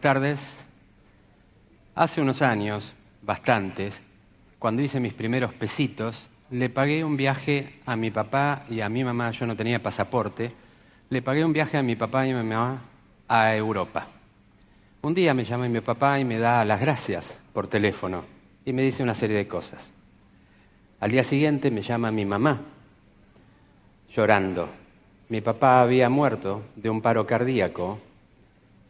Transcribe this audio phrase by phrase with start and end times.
[0.00, 0.56] tardes.
[1.94, 4.02] Hace unos años, bastantes,
[4.58, 9.04] cuando hice mis primeros pesitos, le pagué un viaje a mi papá y a mi
[9.04, 10.52] mamá, yo no tenía pasaporte,
[11.10, 12.82] le pagué un viaje a mi papá y a mi mamá
[13.28, 14.08] a Europa.
[15.02, 18.24] Un día me llama mi papá y me da las gracias por teléfono
[18.64, 19.90] y me dice una serie de cosas.
[21.00, 22.60] Al día siguiente me llama mi mamá,
[24.14, 24.68] llorando.
[25.28, 27.98] Mi papá había muerto de un paro cardíaco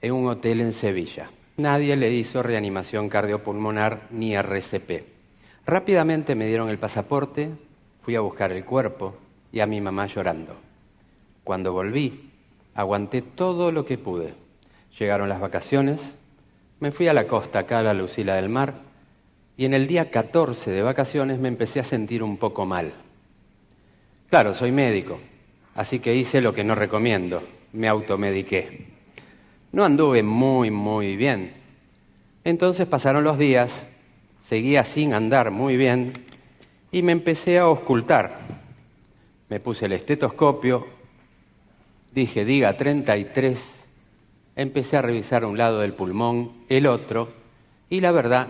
[0.01, 1.31] en un hotel en Sevilla.
[1.57, 5.05] Nadie le hizo reanimación cardiopulmonar ni RCP.
[5.67, 7.51] Rápidamente me dieron el pasaporte,
[8.03, 9.17] fui a buscar el cuerpo
[9.53, 10.57] y a mi mamá llorando.
[11.45, 12.31] Cuando volví,
[12.75, 14.35] aguanté todo lo que pude.
[14.99, 16.17] Llegaron las vacaciones,
[16.81, 18.75] me fui a la costa, acá a la Lucila del Mar,
[19.57, 22.95] y en el día 14 de vacaciones me empecé a sentir un poco mal.
[24.31, 25.21] Claro, soy médico,
[25.75, 28.90] así que hice lo que no recomiendo, me automediqué.
[29.73, 31.53] No anduve muy, muy bien.
[32.43, 33.87] Entonces pasaron los días,
[34.43, 36.13] seguía sin andar muy bien
[36.91, 38.39] y me empecé a auscultar.
[39.49, 40.87] Me puse el estetoscopio,
[42.13, 43.87] dije, diga 33,
[44.57, 47.33] empecé a revisar un lado del pulmón, el otro,
[47.89, 48.49] y la verdad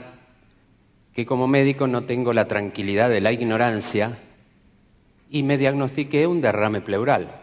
[1.13, 4.19] que como médico no tengo la tranquilidad de la ignorancia
[5.31, 7.43] y me diagnostiqué un derrame pleural.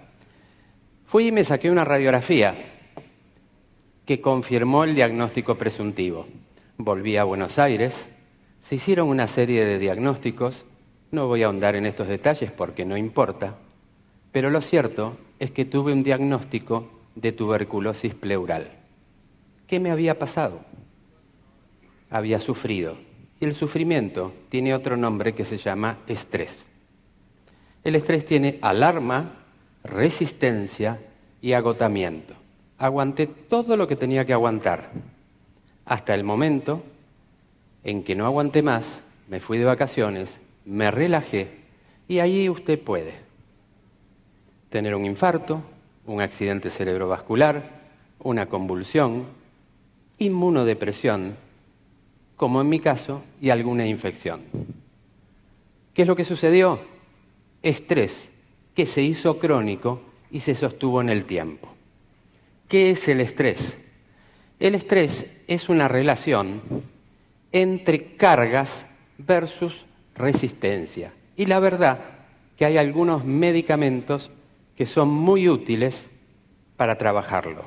[1.06, 2.77] Fui y me saqué una radiografía
[4.08, 6.28] que confirmó el diagnóstico presuntivo.
[6.78, 8.08] Volví a Buenos Aires,
[8.62, 10.64] se hicieron una serie de diagnósticos,
[11.12, 13.58] no voy a ahondar en estos detalles porque no importa,
[14.32, 18.72] pero lo cierto es que tuve un diagnóstico de tuberculosis pleural.
[19.68, 20.62] ¿Qué me había pasado?
[22.10, 22.98] Había sufrido.
[23.42, 26.70] Y el sufrimiento tiene otro nombre que se llama estrés.
[27.84, 29.34] El estrés tiene alarma,
[29.84, 31.02] resistencia
[31.42, 32.47] y agotamiento
[32.78, 34.92] aguanté todo lo que tenía que aguantar,
[35.86, 36.84] hasta el momento
[37.84, 41.50] en que no aguanté más, me fui de vacaciones, me relajé
[42.08, 43.16] y ahí usted puede
[44.70, 45.62] tener un infarto,
[46.06, 47.82] un accidente cerebrovascular,
[48.20, 49.26] una convulsión,
[50.20, 51.36] inmunodepresión,
[52.36, 54.42] como en mi caso, y alguna infección.
[55.94, 56.80] ¿Qué es lo que sucedió?
[57.64, 58.30] Estrés
[58.76, 61.77] que se hizo crónico y se sostuvo en el tiempo.
[62.68, 63.78] ¿Qué es el estrés?
[64.60, 66.62] El estrés es una relación
[67.54, 68.86] entre cargas
[69.18, 69.86] versus
[70.16, 71.14] resistencia.
[71.38, 72.00] Y la verdad
[72.58, 74.32] que hay algunos medicamentos
[74.76, 76.10] que son muy útiles
[76.76, 77.66] para trabajarlo.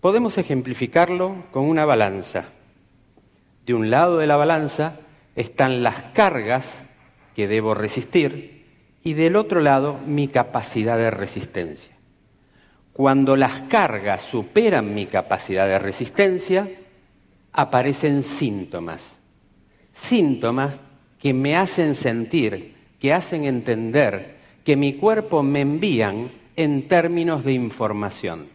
[0.00, 2.44] Podemos ejemplificarlo con una balanza.
[3.66, 5.00] De un lado de la balanza
[5.34, 6.78] están las cargas
[7.34, 8.64] que debo resistir
[9.02, 11.99] y del otro lado mi capacidad de resistencia.
[13.00, 16.68] Cuando las cargas superan mi capacidad de resistencia,
[17.50, 19.16] aparecen síntomas.
[19.90, 20.78] Síntomas
[21.18, 27.54] que me hacen sentir, que hacen entender, que mi cuerpo me envían en términos de
[27.54, 28.48] información.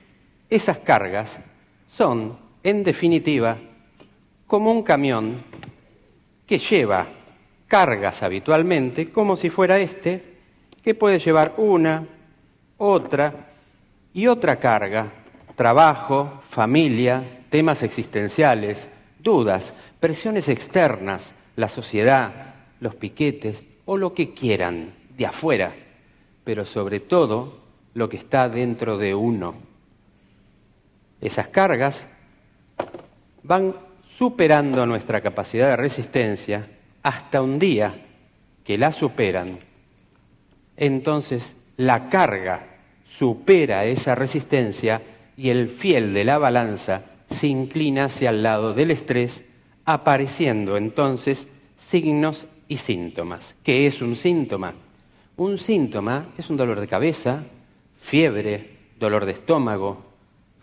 [0.47, 1.39] Esas cargas
[1.87, 3.57] son, en definitiva,
[4.45, 5.41] como un camión
[6.45, 7.07] que lleva
[7.65, 10.35] cargas habitualmente, como si fuera este,
[10.83, 12.07] que puede llevar una,
[12.77, 13.54] otra,
[14.15, 15.11] y otra carga,
[15.55, 18.89] trabajo, familia, temas existenciales,
[19.19, 25.75] dudas, presiones externas, la sociedad, los piquetes o lo que quieran de afuera,
[26.45, 27.59] pero sobre todo
[27.93, 29.55] lo que está dentro de uno.
[31.19, 32.07] Esas cargas
[33.43, 36.69] van superando nuestra capacidad de resistencia
[37.03, 38.05] hasta un día
[38.63, 39.59] que la superan,
[40.77, 42.74] entonces la carga
[43.05, 45.01] supera esa resistencia
[45.37, 49.43] y el fiel de la balanza se inclina hacia el lado del estrés,
[49.85, 51.47] apareciendo entonces
[51.77, 53.55] signos y síntomas.
[53.63, 54.73] ¿Qué es un síntoma?
[55.37, 57.43] Un síntoma es un dolor de cabeza,
[57.99, 60.03] fiebre, dolor de estómago,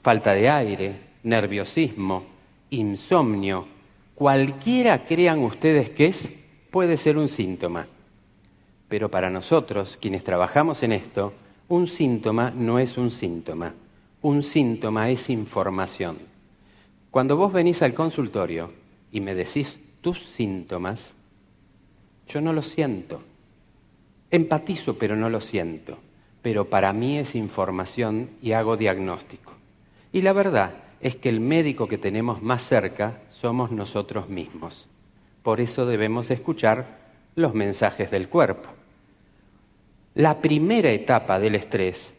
[0.02, 2.24] falta de aire, nerviosismo,
[2.70, 3.66] insomnio,
[4.14, 6.30] cualquiera crean ustedes que es,
[6.70, 7.86] puede ser un síntoma.
[8.88, 11.32] Pero para nosotros, quienes trabajamos en esto,
[11.72, 13.72] un síntoma no es un síntoma,
[14.20, 16.18] un síntoma es información.
[17.10, 18.70] Cuando vos venís al consultorio
[19.10, 21.14] y me decís tus síntomas,
[22.28, 23.22] yo no lo siento.
[24.30, 25.96] Empatizo, pero no lo siento.
[26.42, 29.54] Pero para mí es información y hago diagnóstico.
[30.12, 34.88] Y la verdad es que el médico que tenemos más cerca somos nosotros mismos.
[35.42, 36.98] Por eso debemos escuchar
[37.34, 38.81] los mensajes del cuerpo.
[40.14, 42.12] La primera etapa del estrés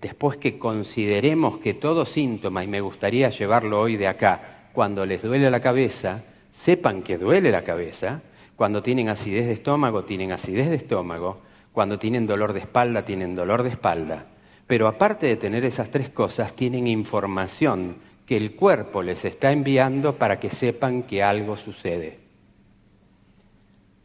[0.00, 5.22] después que consideremos que todo síntoma, y me gustaría llevarlo hoy de acá, cuando les
[5.22, 8.22] duele la cabeza, sepan que duele la cabeza,
[8.56, 11.40] cuando tienen acidez de estómago, tienen acidez de estómago,
[11.72, 14.26] cuando tienen dolor de espalda, tienen dolor de espalda.
[14.66, 20.16] Pero aparte de tener esas tres cosas, tienen información que el cuerpo les está enviando
[20.16, 22.18] para que sepan que algo sucede.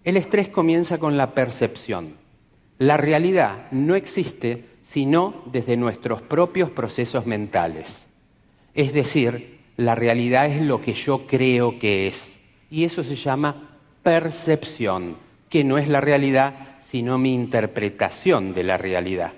[0.04, 2.25] El estrés comienza con la percepción.
[2.78, 8.06] La realidad no existe sino desde nuestros propios procesos mentales.
[8.74, 12.24] Es decir, la realidad es lo que yo creo que es.
[12.70, 15.18] Y eso se llama percepción,
[15.50, 19.34] que no es la realidad, sino mi interpretación de la realidad.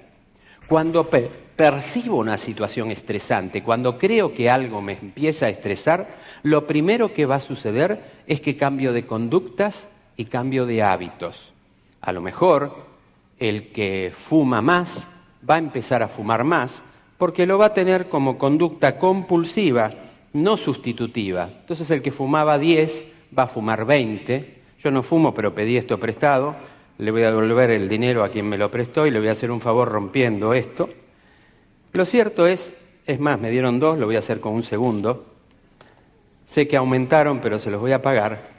[0.67, 7.13] Cuando percibo una situación estresante, cuando creo que algo me empieza a estresar, lo primero
[7.13, 9.87] que va a suceder es que cambio de conductas
[10.17, 11.53] y cambio de hábitos.
[12.01, 12.96] A lo mejor
[13.39, 15.07] el que fuma más
[15.47, 16.81] va a empezar a fumar más
[17.17, 19.89] porque lo va a tener como conducta compulsiva,
[20.33, 21.49] no sustitutiva.
[21.61, 23.05] Entonces el que fumaba 10
[23.37, 26.55] va a fumar 20 yo no fumo, pero pedí esto prestado,
[26.97, 29.31] le voy a devolver el dinero a quien me lo prestó y le voy a
[29.31, 30.89] hacer un favor rompiendo esto.
[31.93, 32.71] Lo cierto es,
[33.05, 35.25] es más, me dieron dos, lo voy a hacer con un segundo.
[36.45, 38.51] Sé que aumentaron, pero se los voy a pagar.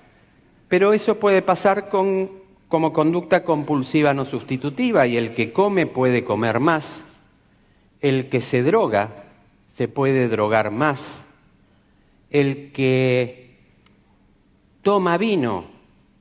[0.66, 2.30] Pero eso puede pasar con,
[2.68, 7.04] como conducta compulsiva no sustitutiva y el que come puede comer más.
[8.00, 9.24] El que se droga
[9.74, 11.24] se puede drogar más.
[12.30, 13.56] El que
[14.82, 15.64] toma vino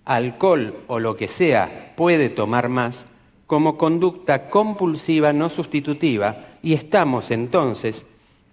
[0.05, 3.05] alcohol o lo que sea puede tomar más
[3.45, 8.05] como conducta compulsiva no sustitutiva y estamos entonces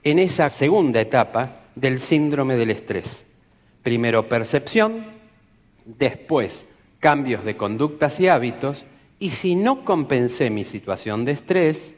[0.03, 3.25] en esa segunda etapa del síndrome del estrés.
[3.83, 5.07] Primero percepción,
[5.85, 6.67] después
[7.05, 8.87] cambios de conductas y hábitos
[9.19, 11.95] y si no compensé mi situación de estrés,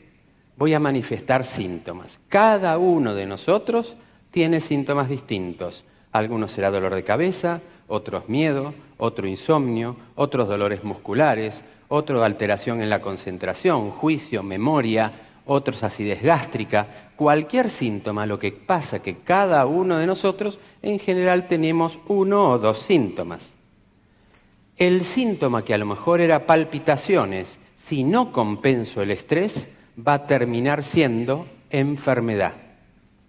[0.57, 2.19] voy a manifestar síntomas.
[2.29, 3.97] Cada uno de nosotros
[4.33, 5.85] tiene síntomas distintos.
[6.11, 12.91] Algunos será dolor de cabeza, otros miedo, otro insomnio, otros dolores musculares, otra alteración en
[12.91, 15.13] la concentración, juicio, memoria,
[15.45, 21.47] otros acidez gástrica, cualquier síntoma, lo que pasa que cada uno de nosotros en general
[21.47, 23.56] tenemos uno o dos síntomas.
[24.77, 30.27] El síntoma que a lo mejor era palpitaciones, si no compenso el estrés, va a
[30.27, 32.53] terminar siendo enfermedad.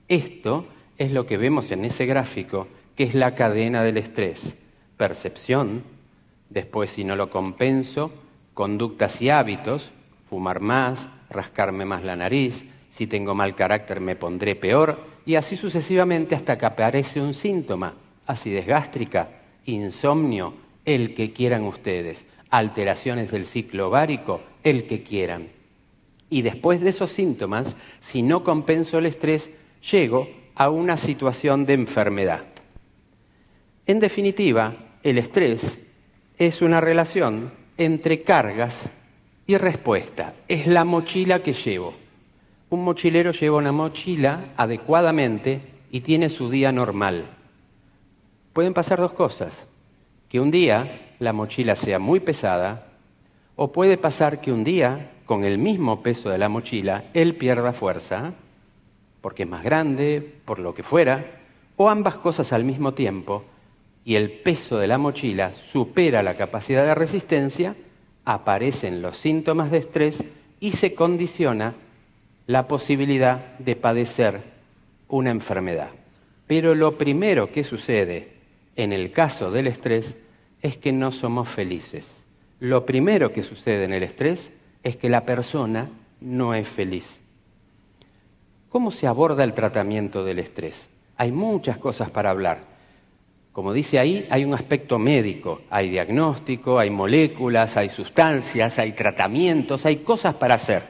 [0.09, 0.67] Esto
[0.97, 2.67] es lo que vemos en ese gráfico
[2.97, 4.55] que es la cadena del estrés.
[4.97, 5.83] Percepción,
[6.49, 8.11] después si no lo compenso,
[8.53, 9.91] conductas y hábitos,
[10.29, 15.55] fumar más, rascarme más la nariz, si tengo mal carácter me pondré peor, y así
[15.55, 17.94] sucesivamente hasta que aparece un síntoma,
[18.25, 19.29] acidez gástrica,
[19.65, 25.49] insomnio, el que quieran ustedes, alteraciones del ciclo ovárico, el que quieran.
[26.29, 29.51] Y después de esos síntomas, si no compenso el estrés,
[29.91, 32.45] llego a una situación de enfermedad.
[33.85, 35.77] En definitiva, el estrés
[36.37, 38.89] es una relación entre cargas
[39.45, 40.35] y respuesta.
[40.47, 41.93] Es la mochila que llevo.
[42.69, 45.61] Un mochilero lleva una mochila adecuadamente
[45.91, 47.25] y tiene su día normal.
[48.53, 49.67] Pueden pasar dos cosas.
[50.29, 52.87] Que un día la mochila sea muy pesada
[53.56, 57.73] o puede pasar que un día, con el mismo peso de la mochila, él pierda
[57.73, 58.33] fuerza,
[59.21, 61.40] porque es más grande, por lo que fuera,
[61.75, 63.45] o ambas cosas al mismo tiempo
[64.07, 67.75] y el peso de la mochila supera la capacidad de resistencia,
[68.23, 70.23] aparecen los síntomas de estrés
[70.59, 71.75] y se condiciona
[72.45, 74.42] la posibilidad de padecer
[75.09, 75.90] una enfermedad.
[76.47, 78.33] Pero lo primero que sucede
[78.78, 80.16] en el caso del estrés
[80.61, 82.23] es que no somos felices.
[82.59, 84.52] Lo primero que sucede en el estrés
[84.83, 85.90] es que la persona
[86.21, 87.19] no es feliz.
[88.69, 90.90] ¿Cómo se aborda el tratamiento del estrés?
[91.16, 92.78] Hay muchas cosas para hablar.
[93.54, 99.85] Como dice ahí, hay un aspecto médico, hay diagnóstico, hay moléculas, hay sustancias, hay tratamientos,
[99.85, 100.83] hay cosas para hacer.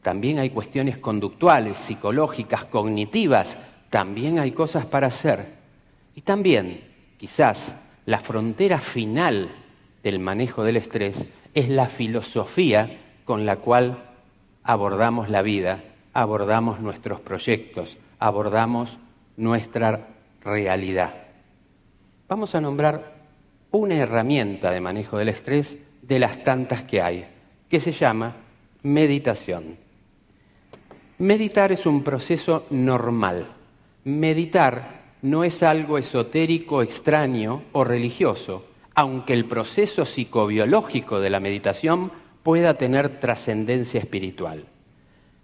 [0.00, 3.56] También hay cuestiones conductuales, psicológicas, cognitivas,
[3.90, 5.46] también hay cosas para hacer.
[6.14, 6.84] Y también,
[7.18, 7.74] quizás,
[8.06, 9.50] la frontera final
[10.02, 14.10] del manejo del estrés es la filosofía con la cual
[14.62, 15.82] abordamos la vida,
[16.12, 18.98] abordamos nuestros proyectos, abordamos
[19.36, 20.08] nuestra
[20.42, 21.22] realidad
[22.32, 23.12] vamos a nombrar
[23.72, 27.26] una herramienta de manejo del estrés de las tantas que hay,
[27.68, 28.36] que se llama
[28.82, 29.76] meditación.
[31.18, 33.48] Meditar es un proceso normal.
[34.04, 38.64] Meditar no es algo esotérico, extraño o religioso,
[38.94, 42.12] aunque el proceso psicobiológico de la meditación
[42.42, 44.66] pueda tener trascendencia espiritual.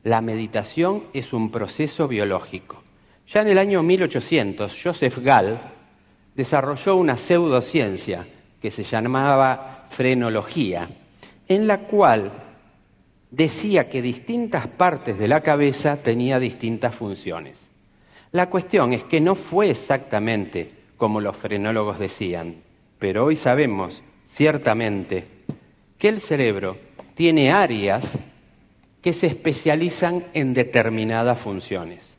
[0.02, 2.82] La meditación es un proceso biológico.
[3.28, 5.60] Ya en el año 1800, Joseph Gall
[6.34, 8.26] desarrolló una pseudociencia
[8.60, 10.90] que se llamaba frenología,
[11.46, 12.32] en la cual
[13.30, 17.67] decía que distintas partes de la cabeza tenía distintas funciones.
[18.32, 22.56] La cuestión es que no fue exactamente como los frenólogos decían,
[22.98, 25.26] pero hoy sabemos ciertamente
[25.96, 26.76] que el cerebro
[27.14, 28.18] tiene áreas
[29.00, 32.18] que se especializan en determinadas funciones.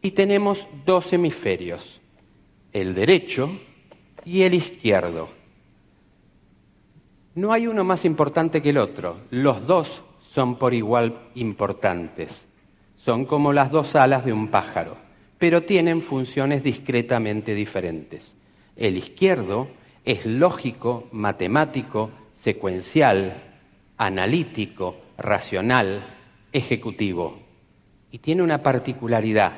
[0.00, 2.00] Y tenemos dos hemisferios,
[2.72, 3.58] el derecho
[4.24, 5.28] y el izquierdo.
[7.34, 12.46] No hay uno más importante que el otro, los dos son por igual importantes.
[12.96, 14.96] Son como las dos alas de un pájaro,
[15.38, 18.34] pero tienen funciones discretamente diferentes.
[18.76, 19.68] El izquierdo
[20.04, 23.42] es lógico, matemático, secuencial,
[23.96, 26.04] analítico, racional,
[26.52, 27.38] ejecutivo.
[28.10, 29.52] Y tiene una particularidad,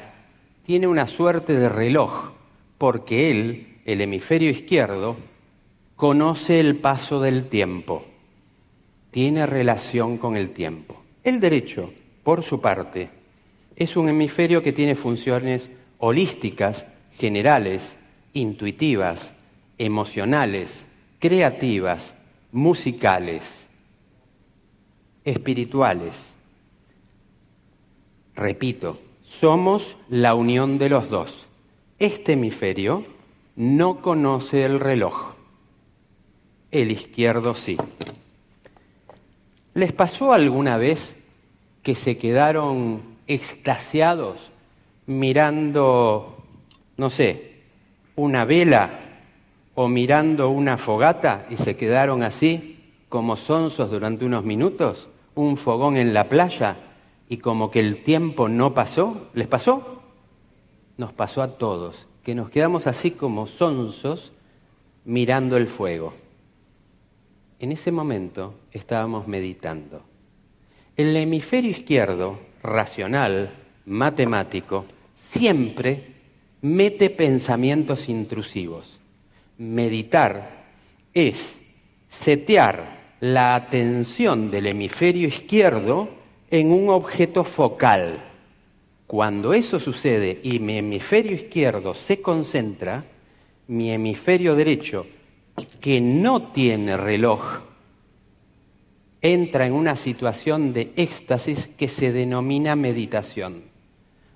[0.65, 2.33] tiene una suerte de reloj,
[2.79, 5.17] porque él, el hemisferio izquierdo,
[5.97, 8.05] conoce el paso del tiempo
[9.11, 11.03] tiene relación con el tiempo.
[11.25, 13.11] El derecho, por su parte,
[13.81, 17.97] es un hemisferio que tiene funciones holísticas, generales,
[18.35, 19.33] intuitivas,
[19.79, 20.85] emocionales,
[21.19, 22.15] creativas,
[22.53, 23.65] musicales,
[25.25, 26.29] espirituales.
[28.37, 31.47] Repito, somos la unión de los dos.
[31.99, 33.07] Este hemisferio
[33.57, 35.37] no conoce el reloj,
[36.71, 37.79] el izquierdo sí.
[39.73, 41.17] ¿Les pasó alguna vez
[41.83, 44.51] que se quedaron extasiados
[45.07, 46.45] mirando,
[46.97, 47.63] no sé,
[48.17, 48.91] una vela
[49.75, 55.09] o mirando una fogata y se quedaron así como sonsos durante unos minutos?
[55.35, 56.77] ¿Un fogón en la playa
[57.29, 59.29] y como que el tiempo no pasó?
[59.35, 60.03] ¿Les pasó?
[60.97, 64.33] Nos pasó a todos, que nos quedamos así como sonsos
[65.05, 66.15] mirando el fuego.
[67.61, 70.03] En ese momento estábamos meditando.
[70.97, 73.51] El hemisferio izquierdo, racional,
[73.87, 74.87] matemático,
[75.17, 76.15] siempre
[76.63, 78.99] mete pensamientos intrusivos.
[79.59, 80.65] Meditar
[81.15, 81.61] es
[82.09, 86.09] setear la atención del hemisferio izquierdo
[86.51, 88.25] en un objeto focal.
[89.07, 93.05] Cuando eso sucede y mi hemisferio izquierdo se concentra,
[93.69, 95.07] mi hemisferio derecho
[95.81, 97.70] que no tiene reloj
[99.23, 103.65] entra en una situación de éxtasis que se denomina meditación,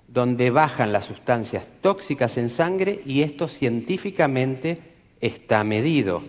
[0.07, 4.79] donde bajan las sustancias tóxicas en sangre y esto científicamente
[5.21, 6.23] está medido.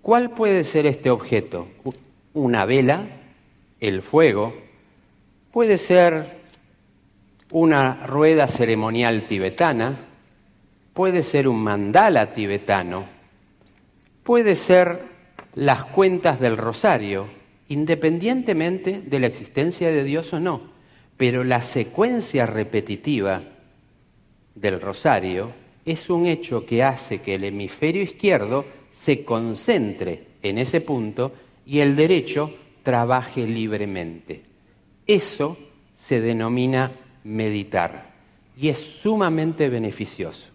[0.00, 1.68] ¿Cuál puede ser este objeto?
[2.32, 3.06] Una vela,
[3.80, 4.54] el fuego,
[5.50, 6.42] puede ser
[7.50, 9.94] una rueda ceremonial tibetana,
[10.94, 13.06] puede ser un mandala tibetano,
[14.22, 15.13] puede ser
[15.54, 17.28] las cuentas del rosario,
[17.68, 20.62] independientemente de la existencia de Dios o no,
[21.16, 23.42] pero la secuencia repetitiva
[24.54, 25.52] del rosario
[25.84, 31.32] es un hecho que hace que el hemisferio izquierdo se concentre en ese punto
[31.66, 34.42] y el derecho trabaje libremente.
[35.06, 35.56] Eso
[35.94, 36.92] se denomina
[37.24, 38.14] meditar
[38.56, 40.50] y es sumamente beneficioso.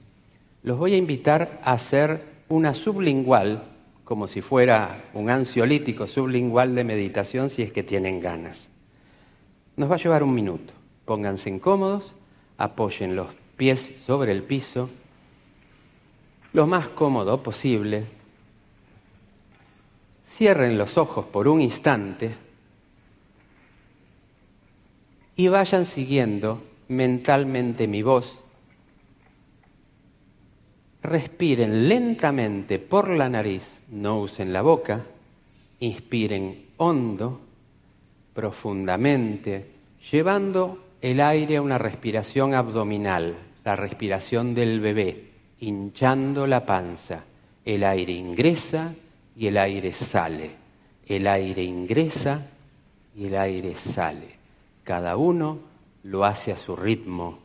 [0.63, 3.63] Los voy a invitar a hacer una sublingual,
[4.09, 8.67] como si fuera un ansiolítico sublingual de meditación, si es que tienen ganas.
[9.75, 10.73] Nos va a llevar un minuto.
[11.05, 12.15] Pónganse incómodos,
[12.57, 14.89] apoyen los pies sobre el piso,
[16.53, 18.07] lo más cómodo posible.
[20.25, 22.31] Cierren los ojos por un instante
[25.35, 28.39] y vayan siguiendo mentalmente mi voz
[31.01, 35.05] Respiren lentamente por la nariz, no usen la boca.
[35.79, 37.39] Inspiren hondo,
[38.33, 39.65] profundamente,
[40.11, 45.29] llevando el aire a una respiración abdominal, la respiración del bebé,
[45.61, 47.23] hinchando la panza.
[47.63, 48.93] El aire ingresa
[49.37, 50.51] y el aire sale.
[51.07, 52.45] El aire ingresa
[53.15, 54.35] y el aire sale.
[54.83, 55.59] Cada uno
[56.03, 57.39] lo hace a su ritmo,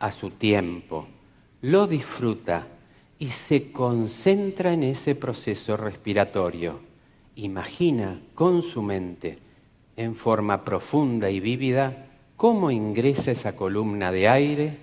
[0.00, 1.06] a su tiempo
[1.62, 2.66] lo disfruta
[3.22, 6.80] y se concentra en ese proceso respiratorio.
[7.36, 9.38] Imagina con su mente,
[9.96, 14.76] en forma profunda y vívida, cómo ingresa esa columna de aire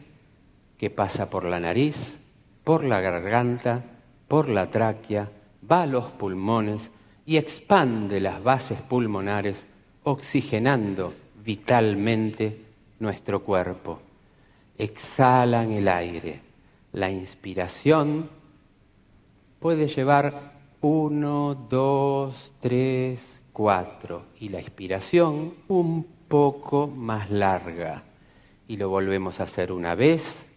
[0.77, 2.17] que pasa por la nariz,
[2.63, 3.83] por la garganta,
[4.29, 5.29] por la tráquea,
[5.69, 6.91] va a los pulmones
[7.25, 9.67] y expande las bases pulmonares,
[10.03, 12.61] oxigenando vitalmente
[12.99, 13.99] nuestro cuerpo.
[14.77, 16.48] Exhalan el aire.
[16.91, 18.29] La inspiración
[19.59, 24.25] puede llevar uno, dos, tres, cuatro.
[24.39, 28.03] Y la expiración un poco más larga.
[28.67, 30.47] Y lo volvemos a hacer una vez,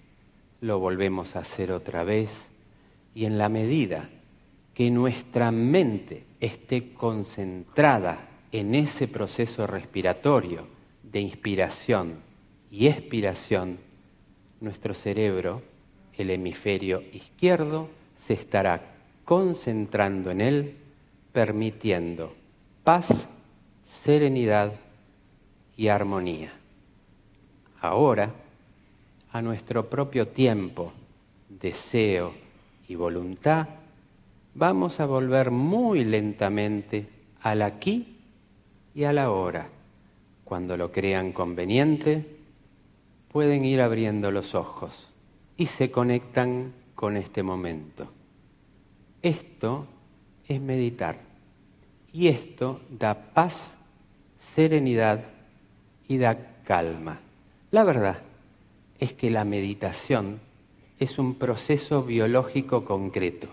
[0.60, 2.48] lo volvemos a hacer otra vez.
[3.14, 4.08] Y en la medida
[4.74, 10.66] que nuestra mente esté concentrada en ese proceso respiratorio
[11.02, 12.20] de inspiración
[12.70, 13.78] y expiración,
[14.60, 15.62] nuestro cerebro,
[16.16, 17.88] el hemisferio izquierdo,
[18.18, 18.82] se estará
[19.24, 20.76] concentrando en él,
[21.32, 22.34] permitiendo
[22.84, 23.28] paz,
[23.84, 24.72] serenidad
[25.76, 26.52] y armonía.
[27.80, 28.32] Ahora,
[29.32, 30.92] a nuestro propio tiempo,
[31.48, 32.34] deseo
[32.88, 33.68] y voluntad,
[34.54, 37.08] vamos a volver muy lentamente
[37.40, 38.18] al aquí
[38.94, 39.68] y a la hora.
[40.44, 42.26] Cuando lo crean conveniente,
[43.28, 45.08] pueden ir abriendo los ojos
[45.56, 48.10] y se conectan con este momento.
[49.22, 49.86] Esto
[50.48, 51.18] es meditar
[52.12, 53.70] y esto da paz,
[54.38, 55.24] serenidad
[56.08, 57.20] y da calma.
[57.70, 58.22] La verdad
[58.98, 60.40] es que la meditación
[60.98, 63.48] es un proceso biológico concreto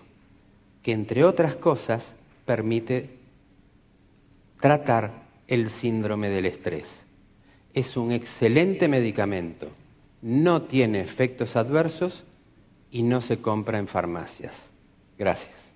[0.82, 2.14] que, entre otras cosas,
[2.44, 3.10] permite
[4.60, 5.12] tratar
[5.48, 7.02] el síndrome del estrés.
[7.74, 9.68] Es un excelente medicamento,
[10.22, 12.24] no tiene efectos adversos
[12.90, 14.66] y no se compra en farmacias.
[15.18, 15.70] Gracias.